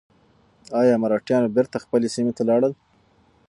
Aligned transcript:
ایا 0.79 0.95
مرهټیان 1.03 1.43
بېرته 1.55 1.77
خپلې 1.83 2.07
سیمې 2.15 2.33
ته 2.37 2.43
لاړل؟ 2.49 2.73